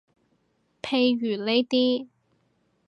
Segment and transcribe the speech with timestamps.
[0.81, 2.07] 譬如呢啲